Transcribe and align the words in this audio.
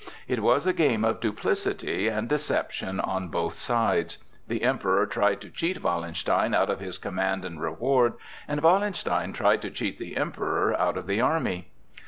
It 0.27 0.39
was 0.39 0.65
a 0.65 0.73
game 0.73 1.05
of 1.05 1.19
duplicity 1.19 2.07
and 2.07 2.27
deception 2.27 2.99
on 2.99 3.27
both 3.27 3.53
sides. 3.53 4.17
The 4.47 4.63
Emperor 4.63 5.05
tried 5.05 5.41
to 5.41 5.49
cheat 5.51 5.83
Wallenstein 5.83 6.55
out 6.55 6.71
of 6.71 6.79
his 6.79 6.97
command 6.97 7.45
and 7.45 7.61
reward, 7.61 8.13
and 8.47 8.63
Wallenstein 8.63 9.31
tried 9.31 9.61
to 9.61 9.69
cheat 9.69 9.99
the 9.99 10.17
Emperor 10.17 10.73
out 10.75 10.97
of 10.97 11.05
the 11.05 11.21
army. 11.21 11.67